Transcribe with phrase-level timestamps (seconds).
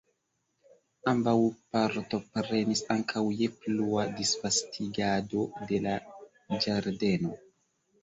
[1.11, 1.33] Ambaŭ
[1.77, 5.97] partoprenis ankaŭ je plua disvastigado de la
[6.67, 7.43] ĝardeno.